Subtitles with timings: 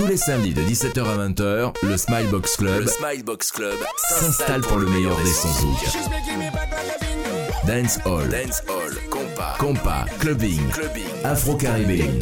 [0.00, 2.88] Tous les samedis de 17h à 20h, le Smilebox Club,
[3.54, 5.76] Club s'installe pour le meilleur des sons zouk.
[7.66, 8.96] Dance Hall, Dance Hall,
[9.58, 12.18] Compa, Clubbing, Clubbing, Afro Caribbean.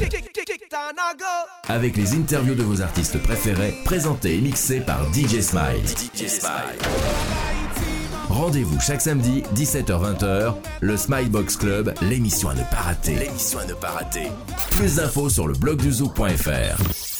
[1.69, 5.85] Avec les interviews de vos artistes préférés, présentées et mixées par DJ Smile.
[8.29, 13.15] Rendez-vous chaque samedi 17h-20h, le Smilebox Club, l'émission à ne pas rater.
[13.15, 14.33] L'émission à ne pas rater.
[14.73, 17.18] Plus d'infos sur le blog du zouk.fr.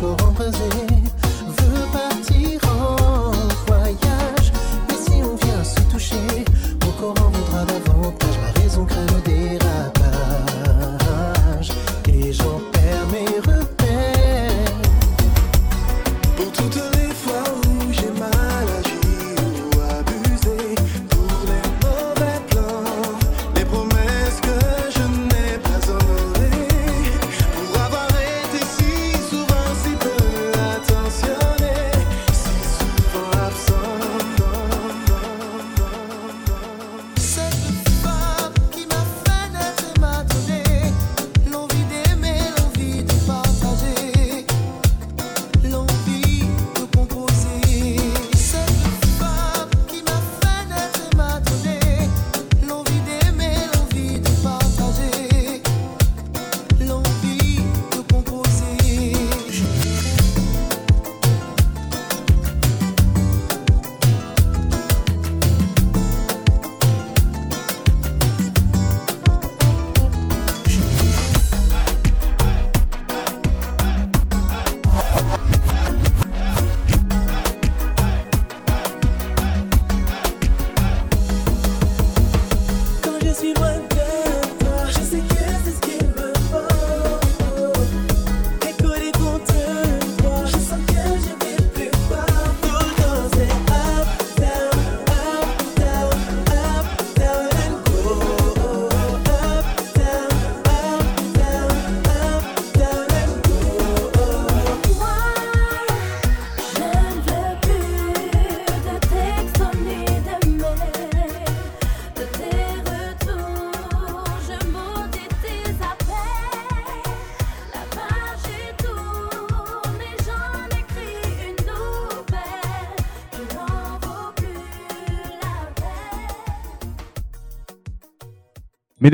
[0.00, 0.93] corps.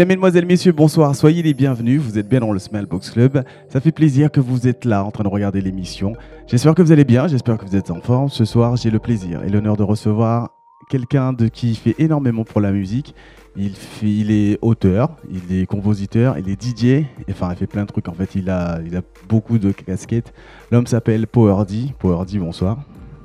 [0.01, 1.15] Mesdames, Mesdemoiselles, Messieurs, bonsoir.
[1.15, 2.01] Soyez les bienvenus.
[2.01, 3.45] Vous êtes bien dans le Smilebox Club.
[3.69, 6.15] Ça fait plaisir que vous êtes là en train de regarder l'émission.
[6.47, 7.29] J'espère que vous allez bien.
[7.29, 8.31] J'espère que vous êtes en forme.
[8.31, 10.53] Ce soir, j'ai le plaisir et l'honneur de recevoir
[10.89, 13.15] quelqu'un de qui fait énormément pour la musique.
[13.57, 18.09] Il, est auteur, il est compositeur, il est DJ, enfin il fait plein de trucs
[18.09, 18.81] en fait, il a,
[19.29, 20.33] beaucoup de casquettes.
[20.73, 21.93] L'homme s'appelle Power D.
[22.03, 22.79] Bonsoir.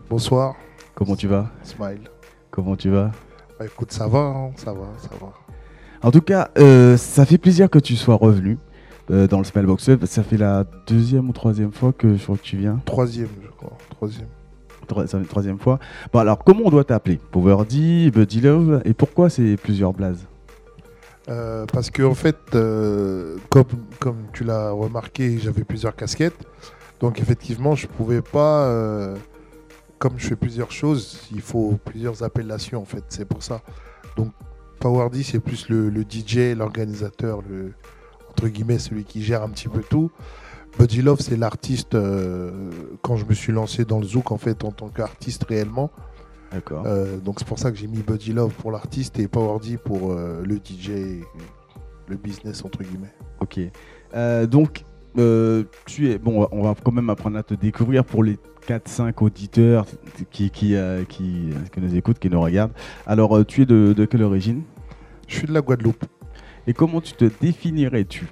[0.10, 0.56] Bonsoir.
[0.94, 1.50] Comment tu vas?
[1.64, 2.02] Smile.
[2.52, 3.12] Comment tu vas?
[3.58, 3.98] Bah, écoute, hein.
[3.98, 5.45] ça va, ça va, ça va.
[6.06, 8.60] En tout cas, euh, ça fait plaisir que tu sois revenu
[9.10, 10.06] euh, dans le Smellbox Club.
[10.06, 12.80] Ça fait la deuxième ou troisième fois que je crois que tu viens.
[12.86, 13.76] Troisième, je crois.
[13.90, 14.28] Troisième.
[14.86, 15.80] Tro- Ça fait troisième fois.
[16.14, 17.20] Bon alors, comment on doit t'appeler?
[17.32, 20.28] Power D, Buddy Love, et pourquoi c'est plusieurs blazes?
[21.28, 23.66] Euh, parce que en fait, comme,
[24.00, 26.38] comme tu l'as remarqué, j'avais plusieurs casquettes.
[27.00, 28.72] Donc effectivement, je pouvais pas,
[29.98, 33.04] comme je fais plusieurs choses, il faut plusieurs appellations en fait.
[33.10, 33.62] C'est pour ça.
[34.18, 34.30] Donc
[34.80, 37.74] Power D, c'est plus le, le DJ, l'organisateur, le
[38.30, 40.12] entre guillemets celui qui gère un petit peu tout.
[40.78, 41.96] Buddy Love, c'est l'artiste.
[41.96, 42.52] euh,
[43.02, 45.90] quand je me suis lancé dans le zouk en fait en tant qu'artiste réellement.
[46.52, 46.84] D'accord.
[46.86, 49.78] Euh, donc c'est pour ça que j'ai mis Buddy Love pour l'artiste et Power D
[49.78, 51.22] pour euh, le DJ,
[52.10, 53.14] le business entre guillemets.
[53.40, 53.60] Ok.
[54.50, 54.84] Donc,
[55.86, 56.18] tu es.
[56.18, 59.86] Bon, on va quand même apprendre à te découvrir pour les 4-5 auditeurs
[60.32, 62.74] qui, qui, euh, qui, qui nous écoutent, qui nous regardent.
[63.06, 64.64] Alors, euh, tu es de, de quelle origine?
[65.28, 66.06] Je suis de la Guadeloupe.
[66.68, 68.28] Et comment tu te définirais-tu?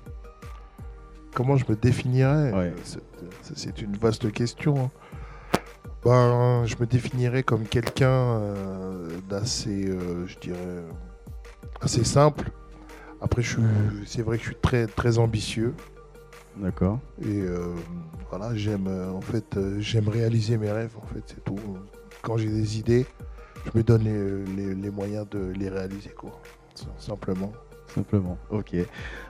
[1.35, 2.51] Comment je me définirais?
[2.53, 2.73] Ouais.
[3.41, 4.75] C'est- une vaste question.
[4.85, 4.89] hein.
[6.05, 10.89] Ben, je me définirais comme quelqu'un euh, d'assez, euh, je dirais, euh,
[11.81, 12.51] assez simple.
[13.21, 13.41] Après,
[14.05, 15.73] c'est vrai que je suis très, très ambitieux.
[16.57, 16.99] D'accord.
[17.21, 17.73] Et euh,
[18.29, 20.95] voilà, j'aime euh, en fait, euh, j'aime réaliser mes rêves.
[21.01, 21.57] En fait, c'est tout.
[22.21, 23.05] Quand j'ai des idées,
[23.65, 26.39] je me donne les, les- les moyens de les réaliser, quoi.
[26.97, 27.51] Simplement.
[27.87, 28.37] Simplement.
[28.49, 28.75] Ok.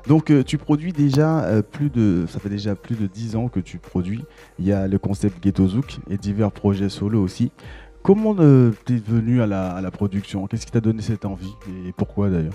[0.08, 2.26] Donc, euh, tu produis déjà euh, plus de.
[2.30, 4.24] Ça fait déjà plus de 10 ans que tu produis.
[4.60, 7.52] Il y a le concept Ghetto Zouk et divers projets solo aussi.
[8.04, 10.46] Comment euh, t'es venu à la, à la production?
[10.48, 11.54] Qu'est-ce qui t'a donné cette envie?
[11.88, 12.54] Et pourquoi d'ailleurs?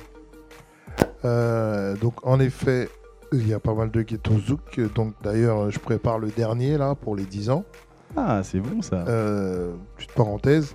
[2.01, 2.89] Donc, en effet,
[3.33, 4.81] il y a pas mal de ghetto zouk.
[4.95, 7.65] Donc, d'ailleurs, je prépare le dernier là pour les 10 ans.
[8.17, 9.05] Ah, c'est bon ça.
[9.09, 10.75] Euh, petite parenthèse.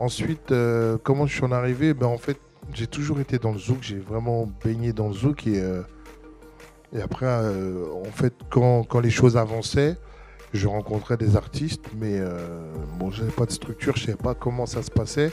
[0.00, 1.94] Ensuite, euh, comment je suis en arrivé?
[1.94, 2.38] Ben, En fait,
[2.74, 3.78] j'ai toujours été dans le zouk.
[3.82, 5.46] J'ai vraiment baigné dans le zouk.
[5.46, 5.82] Et, euh,
[6.92, 9.96] et après, en fait, quand, quand les choses avançaient,
[10.52, 11.86] je rencontrais des artistes.
[11.98, 12.20] Mais
[12.98, 13.96] bon, je n'avais pas de structure.
[13.96, 15.32] Je ne savais pas comment ça se passait.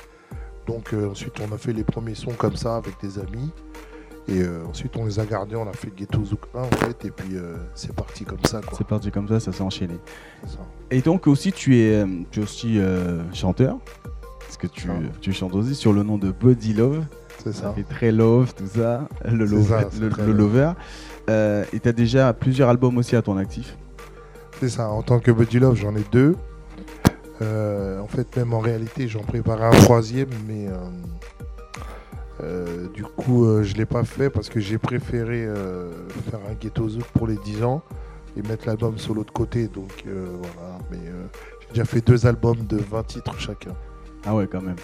[0.68, 3.52] Donc, ensuite, on a fait les premiers sons comme ça avec des amis.
[4.28, 5.56] Et euh, ensuite, on les a gardés.
[5.56, 7.06] On a fait Ghetto Zouk 1, en fait.
[7.06, 8.62] Et puis, euh, c'est parti comme ça.
[8.78, 9.96] C'est parti comme ça, ça s'est enchaîné.
[10.46, 10.60] Ça.
[10.92, 13.78] Et donc aussi, tu es, euh, tu es aussi euh, chanteur.
[14.40, 14.88] Parce que tu,
[15.22, 17.04] tu chantes aussi sur le nom de Body Love.
[17.44, 19.08] C'est Ça fait très love, tout ça.
[19.26, 20.72] Le, C'est love- ça, c'est le, lover.
[21.74, 23.78] Et tu as déjà plusieurs albums aussi à ton actif.
[24.60, 26.36] C'est ça, en tant que Buddy Love, j'en ai deux.
[27.42, 30.68] En fait, même en réalité, j'en préparais un troisième, mais
[32.42, 35.90] euh, du coup, euh, je ne l'ai pas fait parce que j'ai préféré euh,
[36.30, 37.82] faire un Ghetto pour les 10 ans
[38.38, 39.68] et mettre l'album solo de côté.
[39.68, 41.00] Donc voilà, mais
[41.62, 43.72] j'ai déjà fait deux albums de 20 titres chacun.
[44.26, 44.76] Ah ouais, quand même.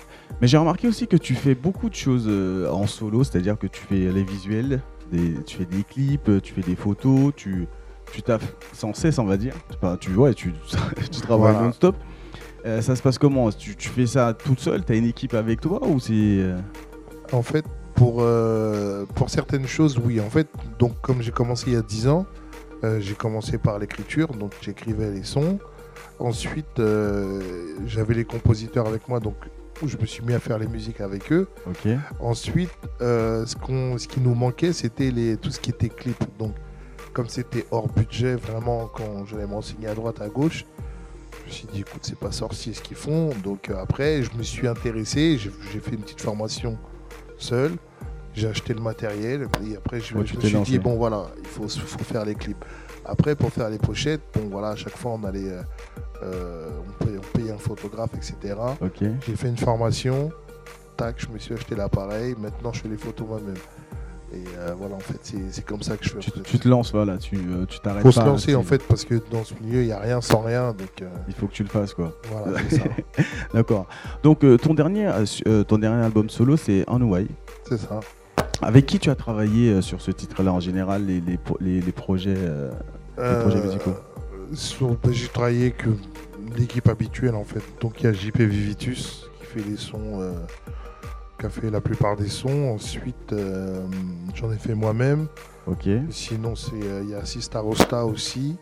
[0.42, 2.30] Mais j'ai remarqué aussi que tu fais beaucoup de choses
[2.72, 4.82] en solo, c'est-à-dire que tu fais les visuels,
[5.12, 7.68] des- tu fais des clips, tu fais des photos, tu,
[8.12, 9.54] tu taffes sans cesse, on va dire.
[10.00, 10.54] Tu, ouais, tu,
[11.12, 11.68] tu travailles Voilà.
[11.68, 11.96] non-stop.
[12.82, 13.52] Ça se passe comment?
[13.52, 14.84] Tu, tu fais ça toute seule?
[14.84, 16.44] T'as une équipe avec toi ou c'est...
[17.32, 20.20] En fait, pour, euh, pour certaines choses, oui.
[20.20, 22.26] En fait, donc comme j'ai commencé il y a 10 ans,
[22.84, 25.60] euh, j'ai commencé par l'écriture, donc j'écrivais les sons.
[26.20, 27.42] Ensuite, euh,
[27.86, 29.36] j'avais les compositeurs avec moi, donc
[29.86, 31.48] je me suis mis à faire les musiques avec eux.
[32.20, 36.22] Ensuite, ce, qu'on, ce qui nous manquait, c'était les, tout ce qui était clip.
[36.38, 36.54] Donc,
[37.14, 40.66] comme c'était hors budget, vraiment, quand j'allais m'enseigner à droite, à gauche,
[41.42, 43.32] je me suis dit, écoute, c'est pas sorcier ce qu'ils font.
[43.44, 46.78] Donc, après, je me suis intéressé, j'ai fait une petite formation
[47.38, 47.72] seul.
[48.34, 50.72] J'ai acheté le matériel et après je, Ouais, je tu me suis lancé.
[50.72, 52.66] dit bon voilà il faut, faut faire les clips.
[53.06, 55.62] Après pour faire les pochettes bon voilà à chaque fois on allait euh,
[56.24, 56.70] euh,
[57.02, 58.56] on, payait, on payait un photographe etc.
[59.26, 60.32] J'ai fait une formation,
[60.98, 63.56] tac, je me suis acheté l'appareil, maintenant je fais les photos moi-même.
[64.34, 65.20] Et euh, voilà, en fait,
[65.52, 66.20] c'est comme ça que je fais.
[66.20, 68.22] Tu, tu te lances, voilà, tu euh, tu t'arrêtes faut pas.
[68.22, 70.42] se lancer tu- en fait, parce que dans ce milieu, il n'y a rien sans
[70.42, 70.74] rien.
[70.74, 72.12] Donc euh, Il faut que tu le fasses, quoi.
[72.32, 72.84] voilà, c'est ça.
[73.54, 73.88] D'accord.
[74.24, 75.10] Donc, ton, dernier,
[75.68, 77.28] ton dernier album solo, c'est On Way.
[77.70, 78.00] C'est ça.
[78.62, 82.36] Avec qui tu as travaillé sur ce titre-là en général, les, les, les- les projets
[83.18, 83.94] Les projets musicaux?
[84.82, 85.90] ben, J'ai travaillé que
[86.58, 87.62] l'équipe habituelle en fait.
[87.82, 90.22] Donc il y a JP Vivitus qui fait les sons,
[91.40, 92.70] qui a fait la plupart des sons.
[92.74, 93.86] Ensuite, euh,
[94.34, 95.28] j'en ai fait moi-même.
[95.68, 95.88] Ok.
[96.10, 98.56] Sinon, c'est euh, il y a Sista Rosta aussi.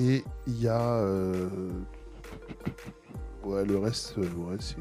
[0.00, 0.80] Et il y a.
[0.80, 1.48] euh,
[3.44, 4.76] Ouais, le reste, ouais, c'est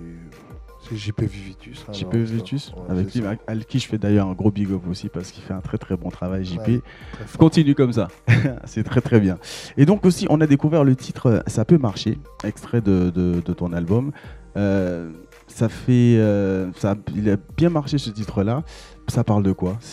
[0.90, 1.84] c'est JP Vivitus.
[1.88, 3.36] hein, JP alors, Vitus, ouais, avec qui, ça.
[3.46, 5.78] avec qui je fais d'ailleurs un gros big up aussi parce qu'il fait un très
[5.78, 6.60] très bon travail, JP.
[6.68, 6.82] Ouais.
[7.38, 8.08] Continue comme ça,
[8.64, 9.38] c'est très très bien.
[9.76, 13.54] Et donc aussi, on a découvert le titre Ça peut marcher, extrait de, de- de
[13.54, 14.14] ton album.
[14.56, 15.10] Euh,
[15.54, 18.64] ça fait, euh, ça, il a bien marché ce titre-là.
[19.08, 19.78] Ça parle de quoi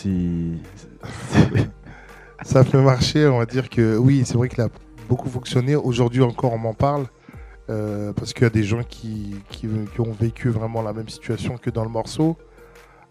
[2.43, 4.69] Ça peut marcher, on va dire que oui, c'est vrai qu'il a
[5.07, 5.75] beaucoup fonctionné.
[5.75, 7.05] Aujourd'hui encore, on m'en parle.
[7.69, 9.35] euh, parce qu'il y a des gens qui,
[9.99, 12.37] ont vécu vraiment la même situation que dans le morceau.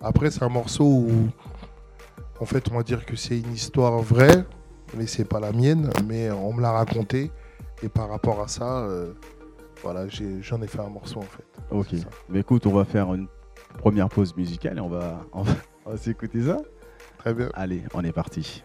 [0.01, 1.29] Après, c'est un morceau où,
[2.41, 4.45] en fait, on va dire que c'est une histoire vraie,
[4.97, 7.31] mais c'est pas la mienne, mais on me l'a raconté.
[7.83, 9.13] Et par rapport à ça, euh,
[9.83, 11.45] voilà, j'en ai, fait un morceau en fait.
[11.71, 11.95] Ok.
[12.29, 13.29] Mais écoute, on va faire une
[13.79, 15.53] première pause musicale et on va, on va,
[15.87, 16.59] on va s'écouter ça.
[17.19, 17.51] Très bien.
[17.55, 18.63] Allez, on est parti.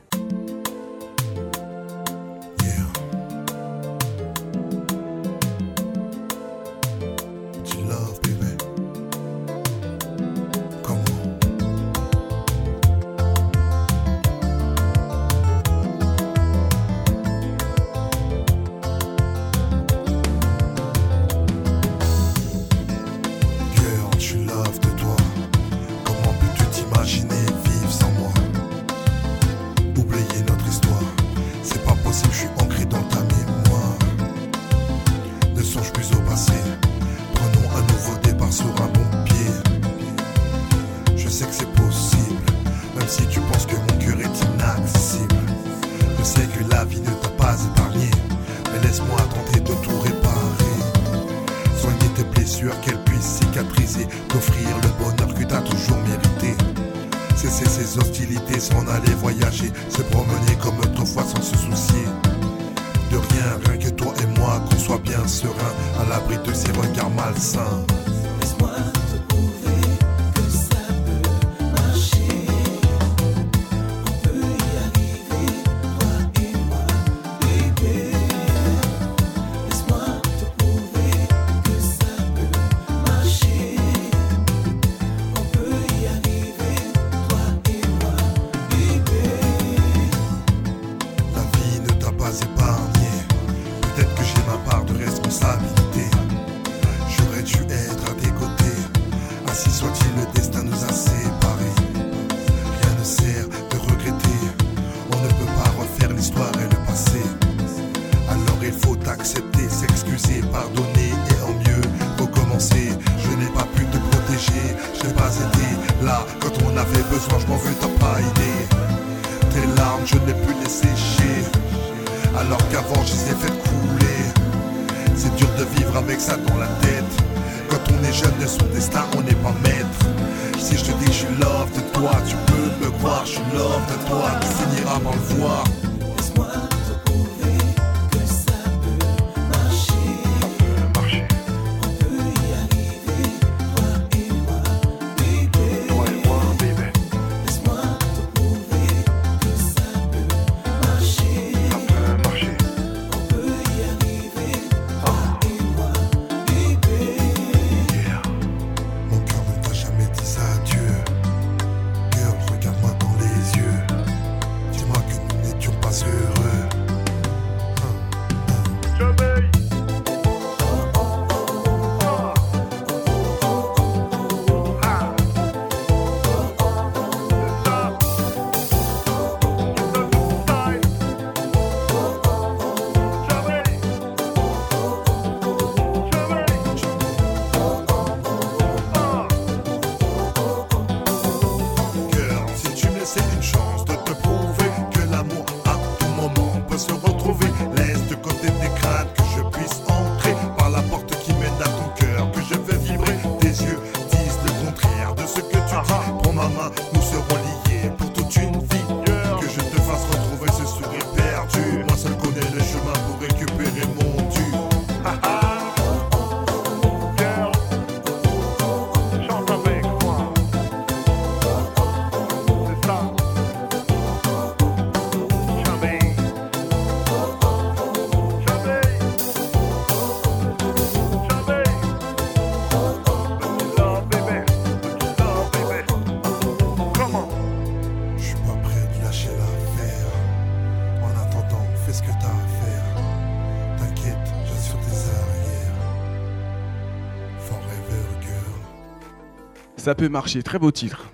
[249.86, 251.06] Ça peut marcher, très beau titre.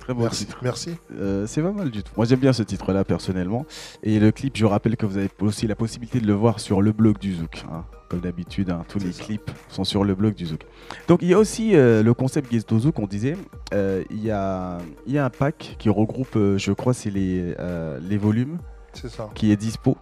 [0.00, 0.44] Très beau Merci.
[0.44, 0.58] titre.
[0.60, 0.90] Merci.
[1.14, 2.12] Euh, c'est pas mal du tout.
[2.14, 3.64] Moi j'aime bien ce titre-là personnellement.
[4.02, 6.82] Et le clip, je rappelle que vous avez aussi la possibilité de le voir sur
[6.82, 7.64] le blog du Zouk.
[7.72, 7.86] hein.
[8.10, 9.22] Comme d'habitude, hein, tous les ça.
[9.24, 10.60] clips sont sur le blog du Zouk.
[11.08, 13.34] Donc il y a aussi euh, le concept Gesto Zouk, on disait.
[13.72, 17.54] Euh, il, y a, il y a un pack qui regroupe, je crois, c'est les,
[18.02, 18.58] les volumes
[18.92, 19.30] C'est ça.
[19.34, 19.96] qui est dispo.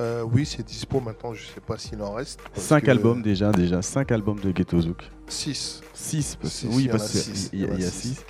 [0.00, 1.32] Euh, oui, c'est dispo maintenant.
[1.34, 2.40] Je sais pas s'il en reste.
[2.54, 3.82] parce 5 que- albums déjà, déjà.
[3.82, 5.10] 5 albums de Ghetto Zouk.
[5.28, 5.82] Six.
[5.94, 7.80] 6 Six, Oui, il y en parce a qu'il six, y, y en a il
[7.80, 8.08] y a six.
[8.14, 8.24] 6.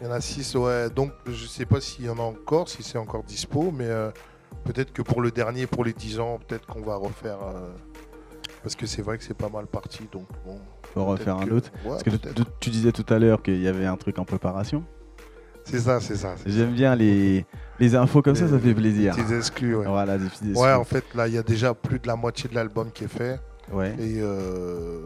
[0.00, 0.88] Il y en a 6, ouais.
[0.90, 4.10] Donc, je sais pas s'il y en a encore, si c'est encore dispo, mais euh,
[4.64, 7.38] peut-être que pour le dernier, pour les 10 ans, peut-être qu'on va refaire.
[7.42, 7.68] euh,
[8.62, 10.58] parce que c'est vrai que c'est pas mal parti, donc bon.
[10.94, 11.70] Faut refaire un autre.
[11.84, 12.10] Ouais, Parce que
[12.60, 14.84] tu disais tout à l'heure qu'il y avait un truc en préparation.
[15.70, 16.34] C'est ça, c'est ça.
[16.46, 17.44] J'aime bien les,
[17.78, 19.14] les infos comme ça, Les- ça fait plaisir.
[19.16, 19.86] Petits exclus, ouais.
[19.86, 21.00] Voilà, des petits Ouais, en exclus.
[21.00, 23.38] fait, là, il y a déjà plus de la moitié de l'album qui est fait.
[23.72, 23.94] Ouais.
[24.00, 25.00] Et euh,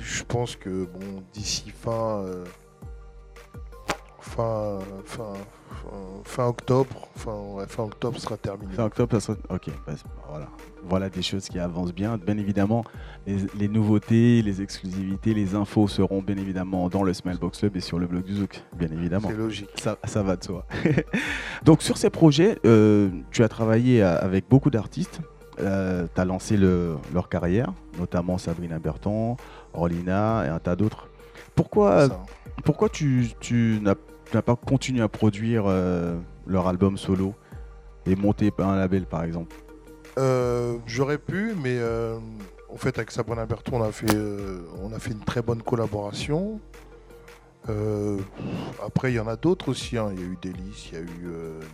[0.00, 2.44] je pense que bon, d'ici fin, euh,
[4.22, 5.32] fin, fin,
[6.24, 8.72] fin, octobre, fin, ouais, fin octobre sera terminé.
[8.72, 9.36] Fin octobre, ça sera...
[9.50, 9.92] Ok, bah,
[10.30, 10.48] voilà.
[10.84, 12.16] Voilà des choses qui avancent bien.
[12.18, 12.84] Bien évidemment,
[13.26, 17.80] les, les nouveautés, les exclusivités, les infos seront bien évidemment dans le Smellbox Club et
[17.80, 19.28] sur le blog du Zouk, bien évidemment.
[19.28, 19.68] C'est logique.
[19.80, 20.66] Ça, ça va de soi.
[21.64, 25.20] Donc sur ces projets, euh, tu as travaillé euh, avec beaucoup d'artistes.
[25.58, 29.36] tu as lancé le- leur carrière, notamment Sabrina Berton,
[29.74, 31.08] Orlina et un tas d'autres.
[31.54, 32.08] Pourquoi,
[32.64, 33.94] pourquoi tu, tu n'as
[34.36, 37.34] n'as pas continué à produire euh, leur album solo
[38.06, 39.54] et monter un label par exemple?
[40.18, 42.16] Euh, J'aurais pu, mais euh,
[42.72, 44.16] en fait, avec Sabrina Berton, on a fait,
[44.82, 46.60] on a fait une très bonne collaboration.
[48.84, 49.96] Après, il y en a d'autres aussi.
[49.96, 50.10] hein.
[50.14, 51.06] Il y a eu Délice, il y a eu,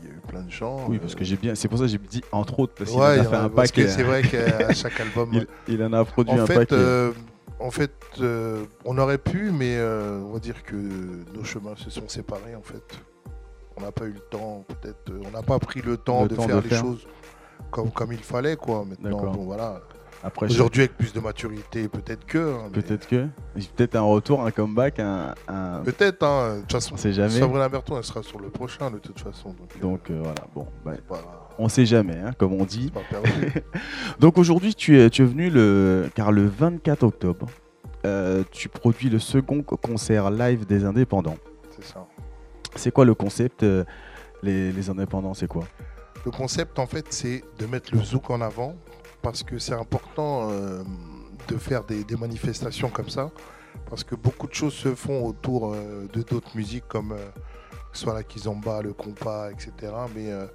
[0.03, 0.85] il y a eu plein de gens.
[0.89, 1.55] Oui, parce que j'ai bien.
[1.55, 3.67] C'est pour ça que j'ai dit entre autres parce qu'il Ouais, a fait en un
[3.67, 6.73] que c'est vrai qu'à chaque album, il, il en a produit en un fait, pack.
[7.61, 10.77] En fait euh, on aurait pu, mais euh, on va dire que
[11.35, 12.55] nos chemins se sont séparés.
[12.55, 12.99] En fait,
[13.77, 14.65] on n'a pas eu le temps.
[14.69, 16.81] Peut-être, euh, on n'a pas pris le temps Le de temps faire de les faire.
[16.83, 17.07] choses
[17.71, 18.85] comme comme il fallait, quoi.
[18.85, 19.81] Maintenant, bon, voilà.
[20.43, 22.39] Aujourd'hui, avec plus de maturité, peut-être que.
[22.39, 23.27] hein, mais- peut-être que.
[23.77, 25.35] Peut-être un retour, un comeback, un.
[25.47, 26.57] un- Peut-être, hein.
[26.57, 27.39] De toute façon, On sait jamais.
[27.39, 29.51] Sabrina Berton, elle sera sur le prochain, de toute façon.
[29.51, 32.91] Donc, euh, Donc euh, voilà, bon, bah, pas, on sait jamais, hein, comme on dit.
[32.91, 33.53] pas perdu.
[34.19, 37.47] Donc aujourd'hui, tu es, tu es venu le, car le 24 octobre,
[38.05, 41.37] euh, tu produis le second co- concert live des indépendants.
[41.77, 42.07] c'est ça.
[42.75, 43.85] C'est quoi le concept euh,
[44.43, 45.65] les, les indépendants, c'est quoi?
[46.25, 48.75] Le concept, en fait, c'est de mettre le zouk en avant
[49.23, 50.83] parce que c'est important euh,
[51.49, 53.31] de faire des, des manifestations comme ça
[53.91, 57.29] parce que beaucoup de choses se font autour euh, de d'autres musiques comme euh,
[57.93, 59.73] que soit la kizomba, le compas, etc.
[60.15, 60.47] Mais euh,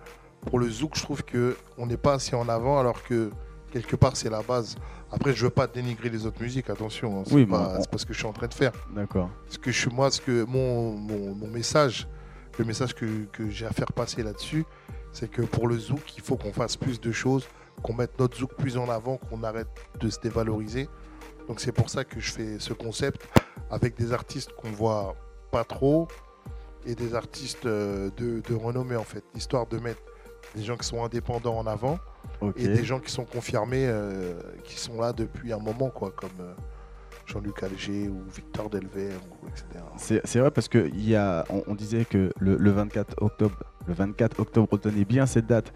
[0.47, 3.31] pour le zouk, je trouve que on n'est pas assez en avant alors que
[3.71, 4.75] quelque part c'est la base.
[5.11, 7.19] Après, je veux pas dénigrer les autres musiques, attention.
[7.19, 8.71] hein, c'est Oui, pas, ce que je suis en train de faire.
[8.95, 9.29] D'accord.
[9.47, 12.07] Ce que je suis moi, ce que mon, mon, mon message,
[12.57, 14.65] le message que, que j'ai à faire passer là-dessus,
[15.11, 17.47] c'est que pour le zouk, il faut qu'on fasse plus de choses,
[17.81, 19.67] qu'on mette notre zouk plus en avant, qu'on arrête
[19.99, 20.89] de se dévaloriser.
[21.47, 23.27] Donc c'est pour ça que je fais ce concept
[23.69, 25.15] avec des artistes qu'on voit
[25.51, 26.07] pas trop
[26.85, 30.01] et des artistes euh, de, de renommée en fait, histoire de mettre
[30.55, 31.99] des gens qui sont indépendants en avant
[32.57, 34.33] et des gens qui sont confirmés, euh,
[34.63, 36.53] qui sont là depuis un moment, quoi, comme euh,
[37.25, 40.21] Jean-Luc Alger ou Victor Delver, ou etc.
[40.25, 43.55] C'est vrai parce que il y a, on, on disait que le, le 24 octobre,
[43.87, 45.73] le 24 octobre, retenez bien cette date.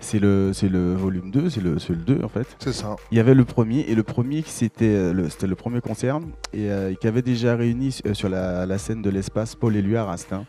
[0.00, 2.46] C'est le, c'est le volume 2, c'est le, c'est le 2 en fait.
[2.60, 2.96] C'est ça.
[3.10, 6.20] Il y avait le premier, et le premier, c'était euh, le, c'était le premier concert,
[6.52, 10.08] et euh, qui avait déjà réuni euh, sur la, la scène de l'espace Paul Éluard
[10.10, 10.44] Instinct.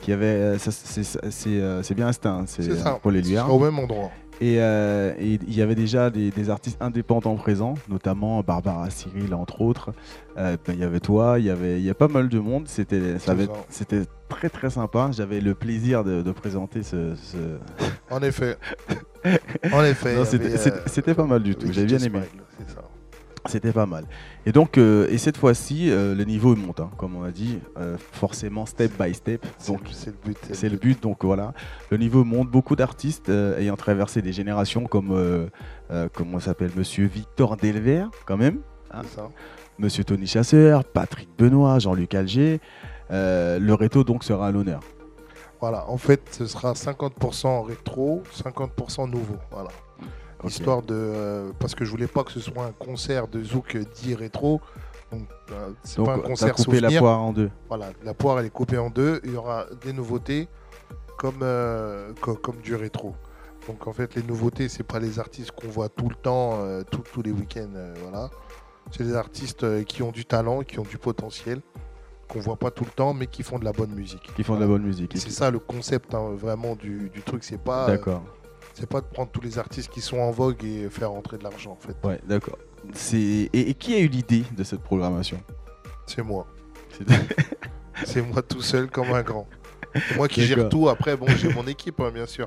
[0.00, 3.00] Qui avait, c'est, c'est, c'est, c'est bien Instinct, c'est C'est.
[3.02, 3.52] Paul Éluard.
[3.52, 4.10] au même endroit.
[4.40, 9.32] Et, euh, et il y avait déjà des, des artistes indépendants présents, notamment Barbara Cyril,
[9.34, 9.92] entre autres.
[10.36, 12.38] Euh, ben, il y avait toi, il y avait il y a pas mal de
[12.38, 12.68] monde.
[12.68, 13.14] C'était
[14.28, 15.08] très très sympa.
[15.12, 17.14] J'avais le plaisir de, de présenter ce.
[17.14, 17.58] ce-
[18.10, 18.56] En effet.
[19.72, 20.20] en effet.
[20.20, 22.20] Y c'était- pas mal du tout, j'avais bien aimé.
[22.58, 22.82] C'est ça.
[23.48, 24.04] C'était pas mal.
[24.44, 27.30] Et donc, euh, et cette fois-ci, euh, le niveau il monte, hein, comme on a
[27.30, 29.44] dit, euh, forcément step by step.
[29.58, 30.38] C'est Donc le- c'est le but.
[30.52, 31.02] c'est le but.
[31.02, 31.52] Donc voilà,
[31.90, 32.50] le niveau monte.
[32.50, 35.48] Beaucoup d'artistes ayant traversé des générations, comme
[36.12, 38.58] comment s'appelle, Monsieur Victor Delver, quand même.
[39.02, 39.28] C'est ça.
[39.78, 42.60] Monsieur Tony Chasseur, Patrick Benoît, Jean-Luc Alger.
[43.10, 44.80] Le réto donc sera à l'honneur.
[45.60, 45.88] Voilà.
[45.88, 49.36] En fait, ce sera 50% rétro, 50% nouveau.
[49.50, 49.68] Voilà.
[50.44, 50.94] Histoire de.
[50.94, 54.60] euh, parce que je voulais pas que ce soit un concert de zouk dit rétro.
[55.12, 57.50] Donc, euh, c'est pas un concert coupé la poire en deux.
[57.68, 59.20] Voilà, la poire elle est coupée en deux.
[59.24, 60.48] Il y aura des nouveautés
[61.16, 63.14] comme, euh, co- comme, du rétro.
[63.66, 66.82] Donc en fait, les nouveautés, c'est pas les artistes qu'on voit tout le temps, euh,
[66.90, 67.68] tout- tous les week-ends.
[67.74, 68.30] euh, voilà.
[68.90, 71.60] C'est des artistes euh, qui ont du talent, qui ont du potentiel.
[72.28, 74.32] qu'on voit pas tout le temps, mais qui font de la bonne musique.
[74.34, 75.12] Qui font de la bonne musique.
[75.14, 77.44] C'est ça le concept hein, vraiment du, du truc.
[77.44, 78.20] C'est pas, euh, D'accord.
[78.78, 81.44] C'est pas de prendre tous les artistes qui sont en vogue et faire rentrer de
[81.44, 81.96] l'argent en fait.
[82.06, 82.58] Ouais, d'accord.
[82.92, 85.40] C'est et, et qui a eu l'idée de cette programmation?
[86.06, 86.46] C'est moi.
[86.90, 87.04] C'est-
[88.04, 89.48] C'est moi tout seul comme un grand.
[89.94, 90.90] C'est moi qui gère tout.
[90.90, 92.46] Après, bon, j'ai mon équipe, hein, bien sûr.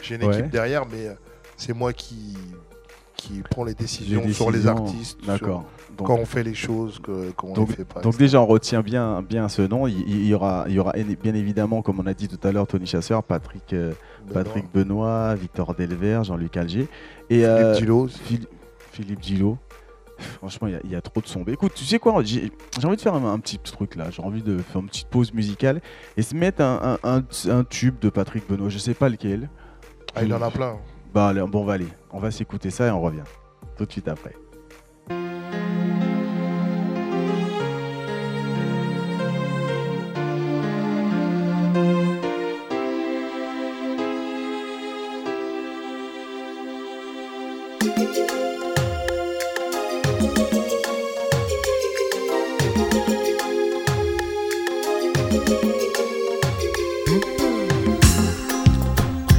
[0.00, 0.38] J'ai une Ouais.
[0.38, 1.14] équipe derrière, mais euh,
[1.58, 2.38] c'est moi qui,
[3.18, 5.18] qui prend les décisions, Les sur les artistes.
[5.22, 5.46] sur.
[5.96, 8.00] Donc, Quand on fait les choses, que, quand on donc, les fait pas.
[8.00, 8.24] donc etc.
[8.24, 9.86] déjà, on retient bien, bien ce nom.
[9.88, 12.52] Il, il y aura, il y aura bien évidemment, comme on a dit tout à
[12.52, 13.92] l'heure, Tony Chasseur, Patrick, euh,
[14.26, 16.86] Benoît, Patrick Benoît, Victor Delver, Jean-Luc Alger
[17.28, 17.42] et
[17.74, 18.08] Philippe euh,
[18.92, 19.58] Philippe Gillot.
[20.38, 21.42] Franchement, il y a- il y, a trop de sons.
[21.46, 22.50] Mais écoute, tu sais quoi J'ai
[22.84, 24.10] envie de faire un, un petit truc là.
[24.10, 25.80] J'ai envie de faire une petite pause musicale
[26.16, 28.68] et se mettre un- un tube de Patrick Benoît.
[28.68, 29.48] Je sais pas lequel.
[30.14, 30.76] Ah, il en a plein.
[31.12, 31.88] Bah, bon, on va aller.
[32.12, 33.24] On va s'écouter ça et on revient.
[33.76, 34.34] Tout de suite après.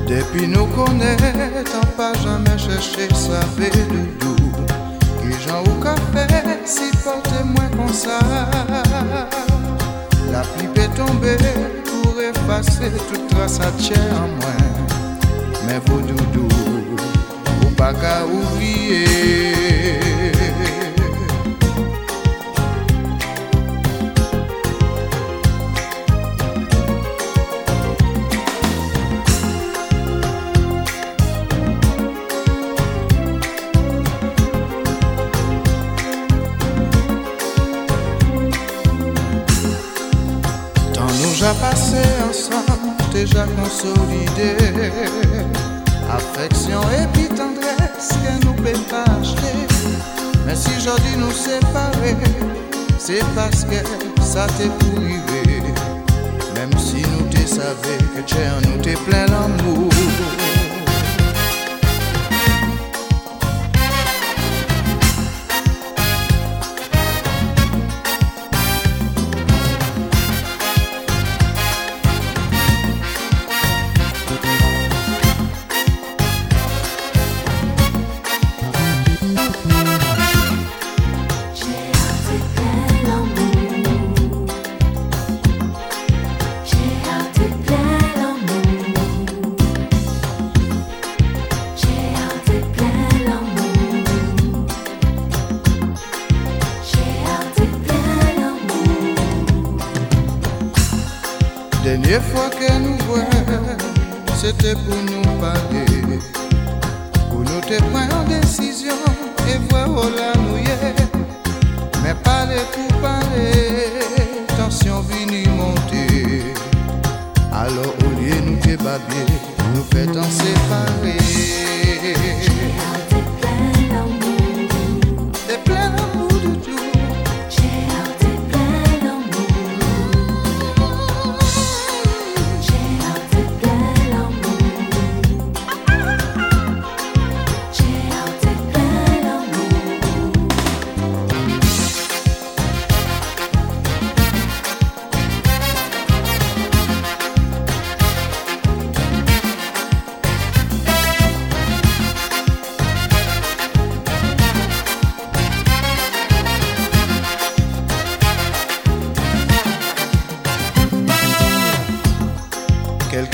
[0.09, 1.15] Depuis nous connaît,
[1.63, 4.35] t'as pas jamais cherché sa doudou.
[5.21, 6.25] Qui j'en ou café,
[6.65, 8.17] si porte moins comme ça.
[10.31, 11.37] La pluie peut tomber
[11.85, 14.67] pour effacer toute trace à tient en moins.
[15.67, 16.47] Mais vos doudou,
[17.61, 20.18] ou pas qu'à oublier.
[41.49, 41.97] A passé
[42.29, 44.55] ensemble, déjà consolidé.
[46.07, 49.65] Affection et puis tendresse que nous peut pas acheter.
[50.45, 52.15] Mais si dis nous séparer,
[52.99, 53.83] c'est parce que
[54.21, 55.63] ça t'est arriver.
[56.53, 58.35] Même si nous te savais que tu
[58.67, 59.89] nous t'es plein l'amour.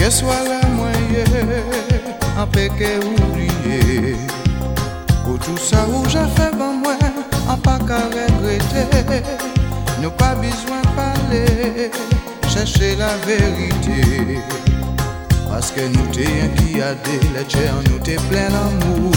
[0.10, 1.64] Soit la moyenne,
[2.38, 4.16] en péché oublié.
[5.24, 6.96] Pour tout ça où j'ai fait bon moi,
[7.50, 9.24] en pas qu'à regretter.
[10.02, 11.92] Nous pas besoin de parler,
[12.48, 14.40] chercher la vérité.
[15.50, 17.58] Parce que nous t'es un qui a des lettres,
[17.90, 19.12] nous t'es plein d'amour.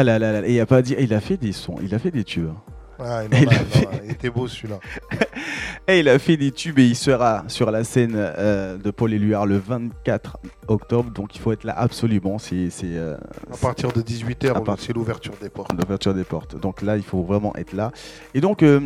[0.00, 1.94] Ah là là là, et il a pas dit, il a fait des sons, il
[1.94, 2.48] a fait des tubes.
[2.48, 2.56] hein.
[3.02, 4.78] Ah, il, a- fait- il était beau celui-là.
[5.88, 9.12] Et il a fait des tubes et il sera sur la scène euh, de Paul
[9.12, 12.38] Éluard le 24 octobre, donc il faut être là absolument.
[12.38, 13.16] C'est euh,
[13.52, 15.72] À partir de 18h, À part- c'est l'ouverture des portes.
[15.72, 16.58] l'ouverture des portes.
[16.60, 17.90] Donc là, il faut vraiment être là.
[18.34, 18.80] Et donc, euh,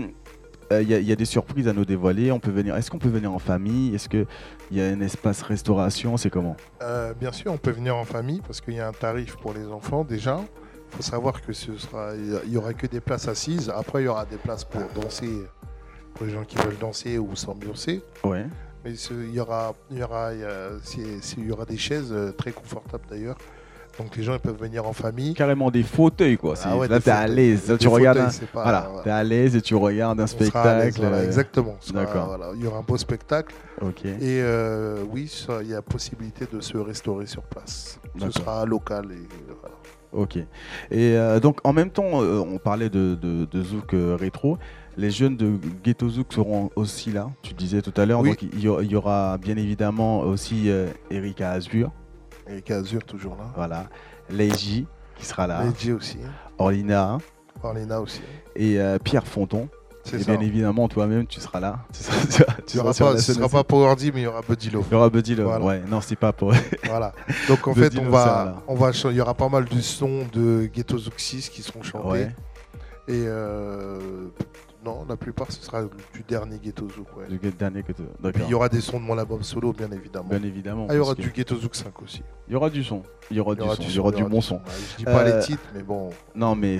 [0.72, 2.33] euh, il y, a- il y a des surprises à nous dévoiler.
[2.33, 2.74] On peut venir.
[2.77, 3.94] Est-ce qu'on peut venir en famille?
[3.94, 4.24] Est-ce que
[4.70, 6.16] il y a un espace restauration?
[6.16, 6.57] C'est comment?
[6.83, 9.53] Euh, bien sûr, on peut venir en famille parce qu'il y a un tarif pour
[9.53, 10.40] les enfants déjà.
[10.94, 12.12] Il faut savoir que ce sera,
[12.46, 13.68] il y aura que des places assises.
[13.74, 15.28] Après, il y aura des places pour danser,
[16.14, 18.00] pour les gens qui veulent danser ou s'ambiancer.
[18.22, 18.46] Ouais.
[18.85, 21.50] Mais ce- il y aura, il y aura, il y a- c'est- c'est- il y
[21.52, 23.37] aura des chaises euh, très confortables d'ailleurs.
[23.98, 25.35] Donc les gens ils peuvent venir en famille.
[25.35, 26.54] Carrément des fauteuils, quoi.
[26.64, 27.72] Ah ouais, là, t'es à l'aise.
[27.78, 28.18] Tu regardes.
[28.18, 29.02] un- pas- Voilà, voilà.
[29.04, 31.00] t'es à l'aise et tu regardes un On spectacle.
[31.00, 31.76] voilà, euh, exactement.
[31.92, 32.26] D'accord.
[32.26, 33.54] voilà, il y aura un beau spectacle.
[33.80, 34.04] Ok.
[34.04, 38.00] Et euh, oui, ça, il y a possibilité de se restaurer sur place.
[38.20, 39.07] Ce sera local.
[39.12, 39.43] Et.
[40.14, 40.37] Ok.
[40.37, 40.46] Et
[40.92, 44.59] euh, donc en même temps, euh, on parlait de, de, de Zouk euh, rétro.
[44.96, 48.20] Les jeunes de Ghetto Zouk seront aussi là, tu disais tout à l'heure.
[48.20, 48.31] Oui.
[48.31, 51.90] Donc il y, y aura bien évidemment aussi euh, Erika Azur,
[52.48, 53.46] Et Kazur toujours là.
[53.57, 53.87] voilà,
[54.31, 56.18] Leiji qui sera là, Medji aussi.
[56.59, 57.18] Orlina
[57.62, 58.20] Orlina aussi.
[58.57, 59.68] et Pierre Fonton.
[60.12, 60.36] Et ça.
[60.36, 61.78] bien évidemment, toi-même, tu seras là.
[61.92, 64.26] Tu seras, tu tu seras pas, ce scène sera pas Power D, mais il y
[64.26, 64.84] aura Buddy Love.
[64.90, 65.46] Il y aura Buddy Love.
[65.46, 65.64] Voilà.
[65.64, 66.52] Ouais, non, c'est pas pour.
[66.84, 67.12] Voilà.
[67.48, 70.26] Donc en Buddy fait, on va, on va, il y aura pas mal de sons
[70.32, 72.08] de Ghetto 6 qui seront chantés.
[72.08, 72.34] Ouais.
[73.08, 73.98] Et euh,
[74.85, 77.16] non, la plupart ce sera du dernier Ghetto Zouk.
[77.16, 77.27] Ouais.
[77.29, 77.83] Du dernier
[78.35, 80.29] il y aura des sons de mon album solo, bien évidemment.
[80.29, 80.87] Bien évidemment.
[80.90, 82.23] Ah, il y aura que- du Ghetto Zouk 5 aussi.
[82.49, 83.03] Il y aura du son.
[83.31, 83.83] Il y aura Il y du son.
[83.83, 84.57] Il y aura son, du bon son.
[84.57, 84.61] Ouais,
[84.92, 86.79] je dis pas Euh, les titres, mais bon, Non, mais.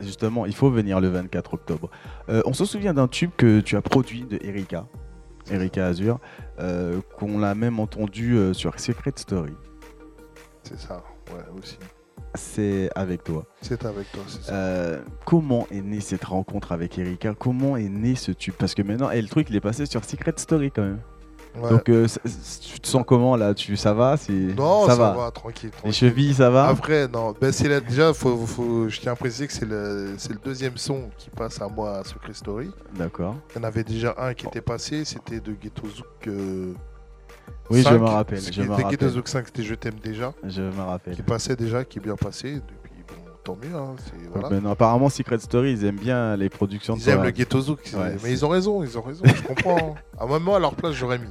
[0.00, 1.90] Justement, il faut venir le 24 octobre.
[2.28, 4.86] Euh, on se souvient d'un tube que tu as produit de Erika,
[5.50, 6.18] Erika Azur,
[6.58, 9.54] euh, qu'on a même entendu sur Secret Story.
[10.62, 11.76] C'est ça, ouais, aussi.
[12.34, 13.44] C'est avec toi.
[13.60, 14.52] C'est avec toi, c'est ça.
[14.54, 17.34] Euh, comment est née cette rencontre avec Erika?
[17.38, 18.54] Comment est né ce tube?
[18.58, 21.00] Parce que maintenant, et le truc, il est passé sur Secret Story quand même.
[21.54, 21.68] Ouais.
[21.68, 23.52] Donc, euh, c- c- tu te sens comment là?
[23.52, 24.16] Tu, Ça va?
[24.16, 25.30] C'est, non, ça, va.
[25.30, 25.70] tranquille.
[25.84, 26.68] Les chevilles, ça va?
[26.68, 30.14] Après, non, ben, c'est là, déjà, faut, faut- je tiens à préciser que c'est le,
[30.16, 32.70] c'est le deuxième son qui passe à moi à Secret Story.
[32.96, 33.36] D'accord.
[33.54, 36.06] Il y en avait déjà un qui était passé, c'était de Ghetto Zouk.
[36.28, 36.72] euh,
[37.70, 37.98] Oui, je 5.
[38.00, 39.08] me rappelle, je qui me était Ghetto rappelle.
[39.10, 41.14] Zouk 5, c'était Je t'aime déjà, Je me rappelle.
[41.14, 42.54] qui passait déjà, qui est bien passé.
[42.56, 43.74] Depuis, bon, tant mieux.
[43.74, 43.94] Hein,
[44.32, 44.42] voilà.
[44.48, 47.24] Donc, maintenant, apparemment, Secret Story, ils aiment bien les productions de Ils aiment toi.
[47.26, 49.96] le Ghetto Zouk, Ouais, mais ils ont raison, ils ont raison, je comprends.
[49.96, 50.00] hein.
[50.18, 51.30] À moi, à leur place, j'aurais mis.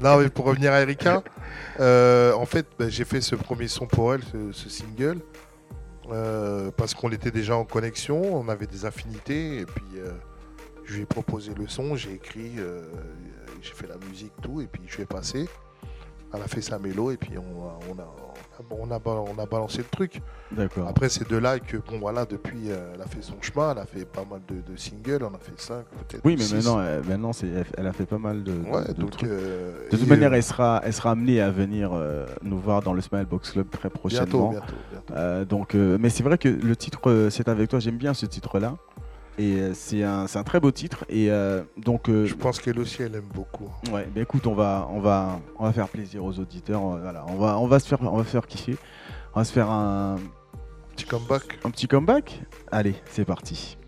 [0.00, 1.22] non, mais pour revenir à Erika,
[1.80, 5.18] euh, en fait, ben, j'ai fait ce premier son pour elle, ce, ce single,
[6.12, 10.10] euh, parce qu'on était déjà en connexion, on avait des affinités, et puis euh,
[10.88, 12.82] je lui ai proposé le son, j'ai écrit, euh,
[13.60, 15.48] j'ai fait la musique, tout, et puis je lui ai passé.
[16.34, 18.06] Elle a fait sa mélo, et puis on a, on a,
[18.60, 20.20] on a, on a, ba- on a balancé le truc.
[20.86, 23.78] Après, c'est de là que, bon, voilà, depuis, euh, elle a fait son chemin, elle
[23.78, 26.20] a fait pas mal de, de singles, on a fait 5 peut-être.
[26.26, 26.54] Oui, mais six.
[26.54, 27.30] maintenant, euh, maintenant
[27.78, 29.10] elle- a fait pas mal de, de- Ouais, de donc.
[29.12, 29.28] trucs.
[29.30, 32.82] euh, De toute manière, euh, elle sera, elle sera amenée à venir euh, nous voir
[32.82, 34.50] dans le Smile Box Club très bientôt, prochainement.
[34.50, 35.14] bientôt, bientôt.
[35.14, 38.12] Euh, donc, euh, mais c'est vrai que le titre euh, C'est avec toi, j'aime bien
[38.12, 38.76] ce titre-là.
[39.38, 41.04] Et euh, c'est un, un très beau titre.
[41.08, 43.70] Et euh, donc, euh, Je pense qu'elle aussi, elle aime beaucoup.
[43.92, 46.80] ouais, bah écoute, on va, on va, on va faire plaisir aux auditeurs.
[46.82, 48.76] Voilà, on va, on va se faire, on va se faire kiffer.
[49.34, 50.16] On va se faire un,
[50.96, 51.58] Petit comeback.
[51.64, 52.40] un petit comeback.
[52.72, 53.78] Allez, c'est parti.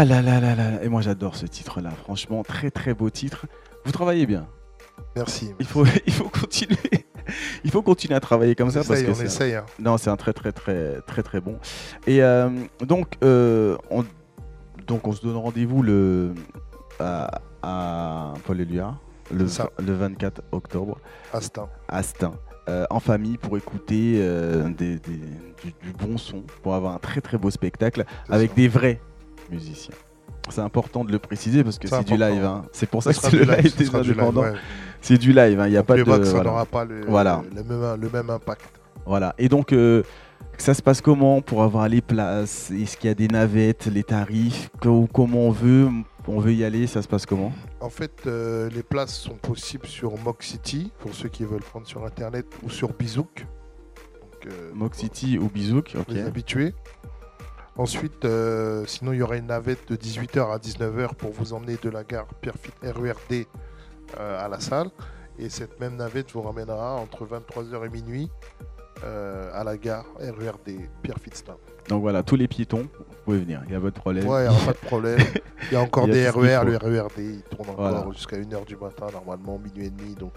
[0.00, 0.82] Ah là là là là.
[0.82, 1.90] Et moi j'adore ce titre-là.
[1.90, 3.44] Franchement, très très beau titre.
[3.84, 4.46] Vous travaillez bien.
[5.14, 5.52] Merci.
[5.60, 6.78] Il faut, il faut continuer.
[7.64, 9.54] Il faut continuer à travailler comme On ça parce essaye, que on c'est- essaye.
[9.56, 9.66] hein.
[9.78, 11.58] Non, c'est un très très très très très bon.
[12.06, 12.48] Et euh,
[12.80, 14.06] donc, euh, on,
[14.86, 16.32] donc on se donne rendez-vous le
[16.98, 18.66] à, à Paul le,
[19.34, 20.98] le 24 octobre
[21.34, 21.68] Instinct.
[21.88, 22.32] à Stein,
[22.70, 25.18] euh, en famille pour écouter euh, des- des-
[25.62, 28.56] du, du bon son, pour avoir un très très beau spectacle avec ça.
[28.56, 29.00] des vrais
[29.50, 29.94] musiciens.
[30.48, 32.44] C'est important de le préciser parce que C'est du live.
[32.44, 32.64] hein.
[32.72, 34.42] C'est pour ça que c'est le live, des indépendants.
[34.42, 34.54] ouais.
[35.00, 35.60] C'est du live.
[35.60, 35.66] hein.
[35.66, 36.04] Il n'y a pas de.
[36.24, 36.44] ça voilà.
[36.50, 37.42] n'aura pas le, Voilà.
[37.54, 38.80] le, même, le même impact.
[39.06, 39.34] Voilà.
[39.38, 40.02] Et donc, euh,
[40.58, 42.70] ça se passe comment pour avoir les places?
[42.70, 44.70] Est-ce qu'il y a des navettes, les tarifs?
[44.80, 45.88] Co- Comment on veut?
[46.26, 47.52] On veut y aller Ça se passe comment?
[47.80, 51.86] En fait, euh, les places sont possibles sur Mock City, pour ceux qui veulent prendre
[51.86, 53.46] sur Internet, ou sur Bizouk.
[54.46, 56.06] Euh, Mock City ou Bizouk Ok.
[56.08, 56.74] les habitués.
[57.76, 61.76] Ensuite, euh, sinon, il y aura une navette de 18h à 19h pour vous emmener
[61.82, 63.46] de la gare Pierrefitte RERD
[64.18, 64.88] euh, à la salle.
[65.38, 68.30] Et cette même navette vous ramènera entre 23h et minuit
[69.04, 71.56] euh, à la gare RERD Pierrefitte-Stein.
[71.88, 73.62] Donc voilà, tous les piétons, vous pouvez venir.
[73.64, 74.26] Il n'y a pas de problème.
[74.28, 75.18] Ouais, il n'y aura pas de problème.
[75.70, 76.64] Il y a encore y a des RER, faut.
[76.66, 78.06] le RERD, il tourne encore Voilà.
[78.12, 80.14] jusqu'à 1h du matin, normalement, minuit et demi.
[80.14, 80.32] Donc,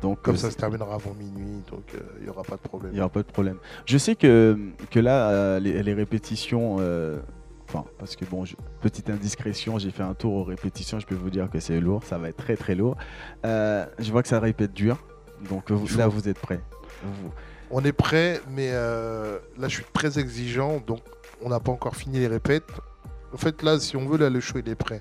[0.00, 2.92] Donc, comme ça se terminera avant minuit, donc euh, il n'y aura pas de problème.
[2.92, 3.58] Il n'y aura pas de problème.
[3.86, 4.58] Je sais que,
[4.90, 7.20] que là, euh, les, les répétitions, euh,
[7.68, 11.14] enfin, parce que bon, je- petite indiscrétion, j'ai fait un tour aux répétitions, je peux
[11.14, 12.96] vous dire que c'est lourd, ça va être très très lourd.
[13.44, 15.04] Euh, je vois que ça répète dur,
[15.48, 16.60] donc vous- là, vous êtes prêts.
[17.04, 17.30] Vous-
[17.70, 21.00] On est prêt, mais euh, là je suis très exigeant, donc
[21.42, 22.68] on n'a pas encore fini les répètes.
[23.32, 25.00] En fait, là, si on veut, là, le show il est prêt.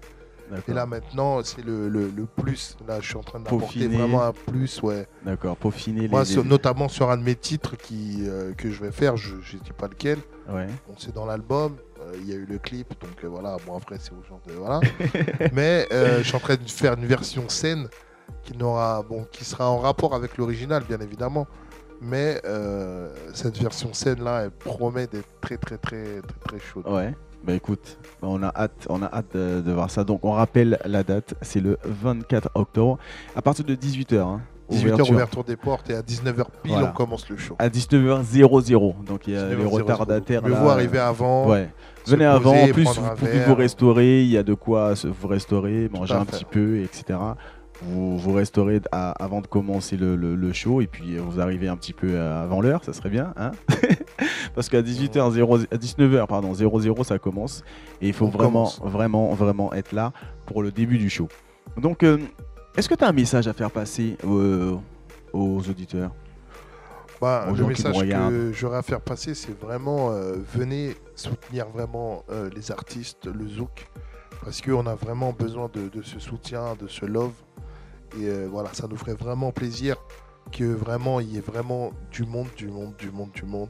[0.68, 2.76] Et là maintenant, c'est le, le- le plus.
[2.88, 5.08] Là, je suis en train d'apporter vraiment un plus, ouais.
[5.26, 6.26] D'accord, peaufiner Moi, les.
[6.26, 9.62] sur- notamment sur un de mes titres qui, euh, que je vais faire, je ne
[9.64, 10.20] dis pas lequel.
[10.49, 10.68] Ouais.
[10.88, 13.78] Bon, c'est dans l'album, euh, il y a eu le clip, donc euh, voilà, bon
[13.78, 14.54] après c'est au genre de...
[14.54, 14.80] Voilà.
[15.54, 17.88] Mais je suis en train de faire une version scène
[18.43, 21.47] qui, n'aura, bon, qui sera en rapport avec l'original, bien évidemment.
[22.02, 22.41] Mais
[23.34, 26.88] cette version scène là, elle promet d'être très très très très très chaude.
[26.88, 27.14] Ouais.
[27.44, 30.04] Bah écoute, on a hâte, on a hâte de, de voir ça.
[30.04, 32.98] Donc on rappelle la date, c'est le 24 octobre,
[33.36, 34.20] à partir de 18h.
[34.20, 36.89] Hein, 18h ouverture des portes et à 19h pile Voilà.
[36.92, 37.56] on commence le show.
[37.60, 39.04] À 19h00.
[39.04, 39.68] Donc il y a les 19h00.
[39.68, 41.48] retardataires Mieux vaut arriver avant.
[41.50, 41.70] Ouais.
[42.08, 43.48] Venez avant, en plus vous pouvez verre.
[43.50, 47.20] vous restaurer, il y a de quoi vous restaurer, manger un petit peu, etc.
[47.84, 51.68] Vous vous restaurez à- avant de commencer le, le- le show et puis vous arrivez
[51.68, 53.52] un petit peu euh, avant l'heure, ça serait bien, hein
[54.55, 57.63] Parce qu'à 18h00, à 19h pardon 00 ça commence
[58.01, 58.82] et il faut On vraiment commence.
[58.82, 60.13] vraiment vraiment être là
[60.45, 61.28] pour le début du show.
[61.78, 62.17] Donc euh,
[62.78, 64.76] est-ce que tu as un message à faire passer euh,
[65.34, 66.11] aux auditeurs
[67.22, 72.24] Bah, aux le message que j'aurais à faire passer, c'est vraiment euh, venez soutenir vraiment
[72.32, 73.88] euh, les artistes, le zouk,
[74.43, 77.34] parce qu'on a vraiment besoin de, de ce soutien, de ce love.
[78.19, 79.95] Et euh, voilà, ça nous ferait vraiment plaisir
[80.51, 83.69] que vraiment il y ait vraiment du monde, du monde, du monde, du monde.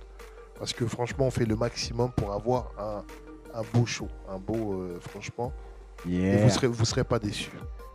[0.62, 3.04] Parce que franchement, on fait le maximum pour avoir un,
[3.60, 5.52] un beau show, un beau, euh, franchement.
[6.08, 7.50] Et vous serez, vous serez pas déçus.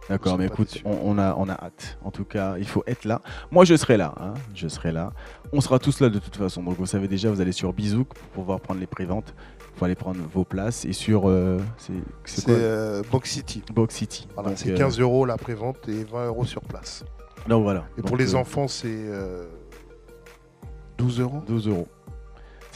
[0.08, 1.96] D'accord, mais écoute, on, on a, on a hâte.
[2.04, 3.20] En tout cas, il faut être là.
[3.52, 4.12] Moi, je serai là.
[4.20, 5.12] hein, Je serai là.
[5.52, 6.60] On sera tous là de toute façon.
[6.64, 9.32] Donc, vous savez déjà, vous allez sur Bizouk pour pouvoir prendre les préventes.
[9.74, 10.84] Il faut aller prendre vos places.
[10.86, 11.28] Et sur.
[11.28, 11.60] euh,
[12.24, 13.62] c'est euh, Box City.
[13.72, 14.26] Box City.
[14.34, 17.04] Voilà, c'est euh, 15 euros la prévente et 20 euros sur place.
[17.48, 17.84] Donc, voilà.
[17.96, 19.46] Et Donc, pour les euh, enfants, c'est euh,
[20.98, 21.86] 12 euros 12 euros.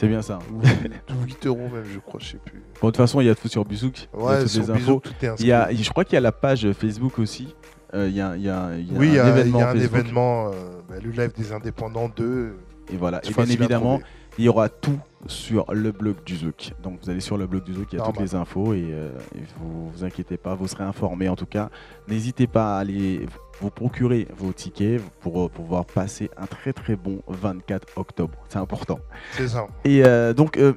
[0.01, 0.39] C'est bien ça.
[0.51, 2.59] Ou 8 euros même, je crois, je sais plus.
[2.81, 4.09] Bon, de toute façon, il y a tout sur Bizouk.
[4.15, 5.45] Ouais, sur les Bizouk, tout est inscrit.
[5.45, 7.53] Il y a, je crois qu'il y a la page Facebook aussi.
[7.93, 9.29] Euh, Il y a, il y a- il y a oui, il y un a,
[9.29, 9.99] il y événement a un Facebook.
[9.99, 10.51] événement, euh,
[10.89, 12.55] bah, le live des indépendants 2.
[12.91, 13.21] Et voilà.
[13.23, 13.99] Et bien évidemment.
[14.37, 16.73] Il y aura tout sur le blog du Zouk.
[16.81, 18.87] Donc vous allez sur le blog du Zouk, il y a toutes les infos et,
[18.91, 21.69] euh, et vous vous inquiétez pas, vous serez informés en tout cas.
[22.07, 23.27] N'hésitez pas à aller
[23.59, 28.33] vous procurer vos tickets pour euh, pouvoir passer un très très bon 24 octobre.
[28.49, 28.99] C'est important.
[29.33, 29.67] C'est ça.
[29.85, 30.73] Et euh, donc euh,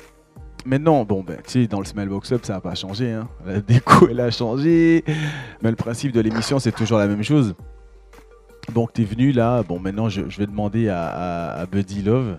[0.66, 3.12] maintenant, bon ben tu sais, dans le Smellbox Up, ça n'a pas changé.
[3.12, 3.28] hein.
[3.46, 5.04] La déco elle a changé,
[5.62, 7.54] mais le principe de l'émission c'est toujours la même chose.
[8.74, 12.02] Donc tu es venu là, bon maintenant je, je vais demander à, à- à Buddy
[12.02, 12.36] Love.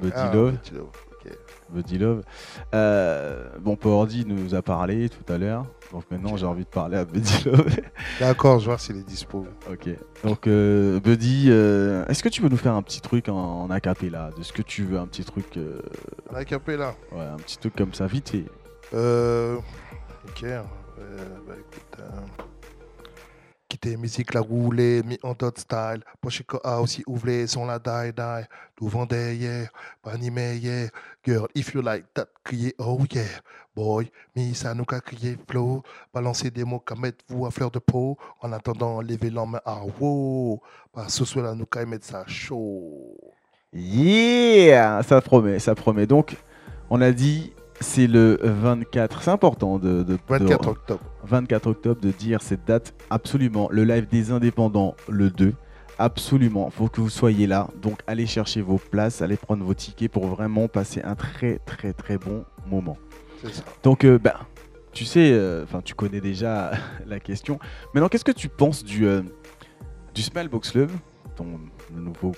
[0.00, 0.52] Buddy Ah, Love.
[0.52, 0.88] Buddy Love,
[1.24, 1.32] ok.
[1.70, 2.22] Buddy Love.
[2.74, 5.64] Euh, bon, Pordy nous a parlé tout à l'heure.
[5.92, 7.66] Donc maintenant, j'ai envie de parler à Buddy Love.
[8.20, 9.46] D'accord, je vois s'il est dispo.
[9.70, 9.88] ok.
[10.24, 13.34] Donc, euh, Buddy, euh, est-ce que tu peux nous faire un petit truc en,
[13.64, 15.56] en acapella De ce que tu veux, un petit truc.
[15.56, 15.80] euh,
[16.32, 16.94] La capella.
[17.12, 18.44] ouais, un petit truc comme ça, vite fait.
[18.94, 19.56] Euh,
[20.28, 20.44] ok.
[21.46, 22.04] bah, écoute.
[23.96, 26.02] Musique la roulée, mi en dot style.
[26.20, 28.46] Pochiko a aussi ouvré son la die die.
[28.76, 29.70] Tout vendait hier,
[30.02, 30.88] pas ni meilleur.
[31.24, 33.24] Girl, if you like that, criez oh yeah.
[33.74, 35.82] Boy, mi ça nous a crié flow.
[36.12, 38.16] Balancez des mots qu'à mettre vous à fleur de peau.
[38.40, 40.60] En attendant, levez la main à wow.
[40.92, 43.18] Parce que ce soir là, nous qu'à mettre ça chaud.
[43.72, 46.06] Yeah Ça promet, ça promet.
[46.06, 46.36] Donc,
[46.88, 49.22] on a dit, c'est le 24.
[49.22, 51.00] C'est important de, de- de- 24 octobre.
[51.24, 52.94] 24 octobre de dire cette date.
[53.10, 53.68] Absolument.
[53.70, 55.52] Le live des indépendants, le 2.
[55.98, 56.68] Absolument.
[56.70, 57.68] faut que vous soyez là.
[57.80, 61.92] Donc, allez chercher vos places, allez prendre vos tickets pour vraiment passer un très, très,
[61.94, 62.98] très bon moment.
[63.42, 63.62] C'est ça.
[63.82, 64.34] Donc, euh, ben,
[64.92, 66.72] tu sais, euh, enfin, tu connais déjà
[67.06, 67.58] la question.
[67.94, 69.22] Maintenant, qu'est-ce que tu penses du, euh,
[70.14, 70.90] du Smile Box Club,
[71.36, 71.60] ton
[71.92, 72.32] nouveau,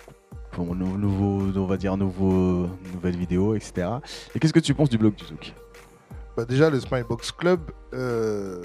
[0.52, 3.88] ton nou- nouveau, on va dire nouveau, nouvelle vidéo, etc.
[4.34, 5.54] Et qu'est-ce que tu penses du blog du Zouk
[6.36, 7.60] Bah déjà, le Smile Box Club,
[7.94, 8.62] euh,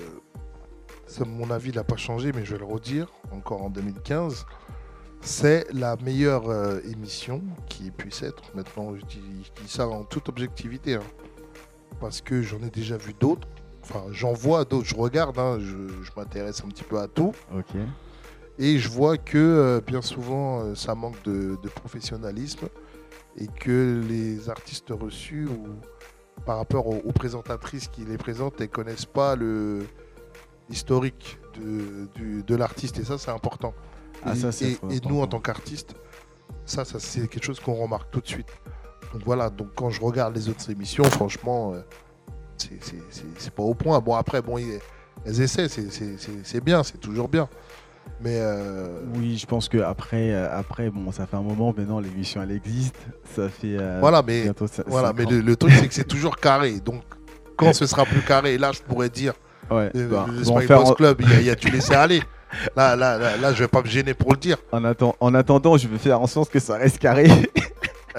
[1.07, 4.45] ça, mon avis n'a pas changé, mais je vais le redire, encore en 2015.
[5.21, 8.43] C'est la meilleure euh, émission qui puisse être.
[8.55, 10.95] Maintenant, je dis, je dis ça en toute objectivité.
[10.95, 10.99] hein.
[12.01, 13.47] parce que j'en ai déjà vu d'autres.
[13.83, 14.85] Enfin, j'en vois d'autres.
[14.87, 17.33] Je regarde, hein, je, je m'intéresse un petit peu à tout.
[17.55, 17.75] Ok.
[18.59, 22.67] Et je vois que euh, bien souvent, euh, ça manque de, de professionnalisme
[23.37, 25.67] et que les artistes reçus, ou,
[26.45, 29.85] par rapport aux, aux présentatrices qui les présentent, elles connaissent pas le
[30.69, 32.99] historique de, du- de l'artiste.
[32.99, 33.73] Et ça, c'est important.
[34.23, 35.95] Ah, et, ça, c'est et- trop et nous, en tant qu'artistes,
[36.65, 38.47] ça, ça c'est quelque chose qu'on remarque tout de suite.
[39.13, 41.81] Donc voilà, donc quand je regarde les autres émissions, franchement, euh,
[42.57, 43.99] c'est- pas au point.
[43.99, 44.57] Bon, après, bon,
[45.25, 47.49] elles essaient, c'est bien, c'est toujours bien.
[48.21, 51.99] Mais euh, Oui, je pense que après, euh, après, bon, ça fait un moment maintenant,
[51.99, 52.95] l'émission elle existe.
[53.35, 53.75] Ça fait.
[53.79, 56.79] euh, voilà, mais, bientôt ça- voilà, mais le, le truc, c'est que c'est toujours carré.
[56.79, 57.01] Donc,
[57.57, 59.33] quand ce sera plus carré, là, je pourrais dire,
[59.71, 62.21] Ouais, euh, bah, le bon, faire Club, il y a, y a tu laissé aller.
[62.75, 64.57] Là, là, là, là, je vais pas me gêner pour le dire.
[64.71, 64.83] En,
[65.19, 67.27] en attendant, je vais faire en sorte que ça reste carré.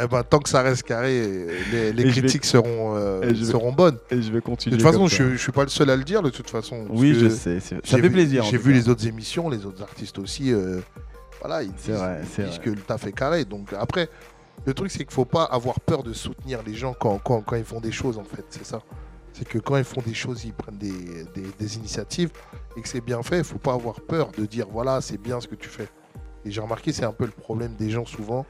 [0.01, 3.51] Eh ben, tant que ça reste carré, les, vais- critiques seront, euh, et je vais-
[3.53, 3.99] seront bonnes.
[4.11, 4.77] Et je vais De continuer.
[4.77, 6.87] toute façon, je, je suis pas le seul à le dire, de toute façon.
[6.91, 7.61] Oui, je sais.
[7.61, 8.43] Ça fait vu- plaisir.
[8.45, 10.53] J'ai vu les autres émissions, les autres artistes aussi.
[10.53, 10.81] euh,
[11.41, 12.65] voilà, ils C'est disent, vrai, ils disent vrai.
[12.65, 13.45] que le taf est carré.
[13.45, 14.09] Donc après,
[14.67, 17.57] le truc, c'est qu'il faut pas avoir peur de soutenir les gens quand, quand, quand
[17.57, 18.45] ils font des choses, en fait.
[18.51, 18.81] C'est ça.
[19.33, 20.91] C'est que quand ils font des choses, ils prennent des,
[21.35, 22.31] des- des initiatives
[22.77, 25.41] et que c'est bien fait, il faut pas avoir peur de dire voilà, c'est bien
[25.41, 25.89] ce que tu fais.
[26.47, 28.45] Et j'ai remarqué, c'est un peu le problème des gens souvent.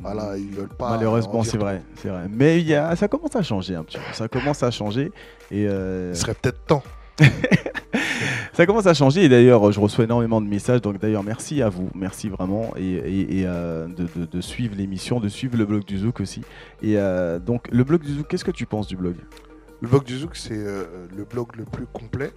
[0.00, 0.90] Voilà, ils veulent pas.
[0.90, 2.26] Malheureusement, c'est vrai, c'est vrai.
[2.30, 4.12] Mais il y a, ça commence à changer un petit peu.
[4.12, 5.12] Ça commence à changer
[5.50, 6.82] et euh, Il serait peut-être temps.
[8.52, 9.24] ça commence à changer.
[9.24, 10.80] Et d'ailleurs, je reçois énormément de messages.
[10.82, 14.74] Donc d'ailleurs, merci à vous, merci vraiment et, et- et, euh, de, de- de suivre
[14.76, 16.42] l'émission, de suivre le blog du Zouk aussi.
[16.82, 19.16] Et euh, donc le blog du Zouk, qu'est-ce que tu penses du blog?
[19.80, 20.84] Le blog du Zouk, c'est euh,
[21.16, 22.32] le blog le plus complet,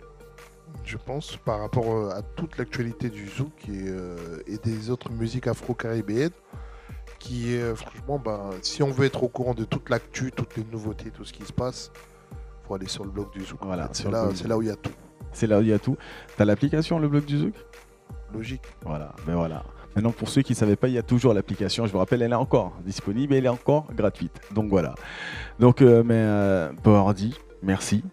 [0.86, 4.16] je pense, par rapport euh, à toute l'actualité du Zouk et, euh,
[4.48, 6.30] et des autres musiques afro-caribéennes.
[7.22, 10.66] Qui est, franchement, ben, si on veut être au courant de toute l'actu, toutes les
[10.72, 11.92] nouveautés, tout ce qui se passe,
[12.68, 13.60] faut aller sur le blog du Zouk.
[13.62, 14.92] Voilà, c'est là, c'est où il y a tout.
[15.32, 15.98] C'est là où il y a tout.
[16.36, 17.54] T'as l'application, le blog du Zouk?
[18.34, 18.64] Logique.
[18.84, 19.64] Voilà, ben voilà.
[19.96, 21.86] Maintenant, pour ceux qui ne savaient pas, il y a toujours l'application.
[21.86, 24.42] Je vous rappelle, elle est encore disponible et elle est encore gratuite.
[24.52, 24.96] Donc voilà.
[25.60, 28.04] Donc, euh, mais euh, Powerdy, merci.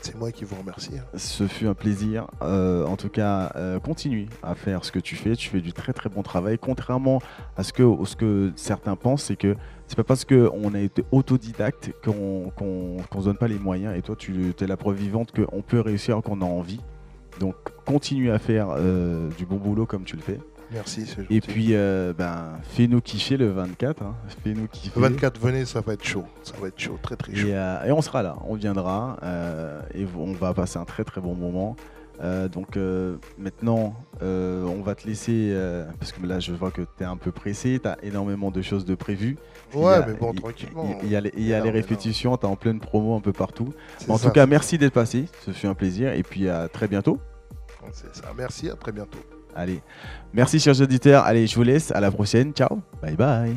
[0.00, 0.96] C'est moi qui vous remercie.
[0.98, 1.04] hein.
[1.16, 2.26] Ce fut un plaisir.
[2.42, 5.36] Euh, en tout cas, euh, continue à faire ce que tu fais.
[5.36, 6.58] Tu fais du très très bon travail.
[6.58, 7.20] Contrairement
[7.56, 9.54] à ce que, certains pensent, c'est que
[9.86, 12.50] c'est pas parce qu'on a été autodidacte qu'on
[13.20, 13.96] se donne pas les moyens.
[13.96, 16.80] Et toi, tu es la preuve vivante qu'on peut réussir quand on a envie.
[17.40, 17.54] Donc,
[17.86, 20.38] continue à faire euh, du bon boulot comme tu le fais.
[20.72, 21.36] Merci, c'est gentil.
[21.36, 24.02] Et puis, euh, ben, fais-nous kiffer le 24.
[24.02, 24.14] hein.
[24.42, 24.98] Fais-nous kiffer.
[24.98, 26.24] Le 24, venez, ça va être chaud.
[26.42, 27.46] Ça va être chaud, très très chaud.
[27.48, 31.04] Et, euh, et on sera là, on viendra euh, et on va passer un très
[31.04, 31.76] très bon moment.
[32.52, 32.78] Donc
[33.36, 35.56] maintenant, on va te laisser,
[35.98, 38.62] parce que là je vois que tu es un peu pressé, tu as énormément de
[38.62, 39.36] choses de prévues.
[39.74, 40.98] Ouais, a- mais bon, il- tranquillement.
[41.02, 41.82] Il, il y a les, il y a Non, les mais non.
[41.82, 43.70] répétitions, tu es en pleine promo un peu partout.
[44.08, 46.86] En ça, tout cas, merci d'être passé, ce fut un plaisir et puis à très
[46.86, 47.18] bientôt.
[47.92, 48.04] ça.
[48.38, 49.18] Merci, à très bientôt.
[49.54, 49.80] Allez,
[50.32, 53.56] merci chers auditeurs, allez je vous laisse, à la prochaine, ciao, bye bye.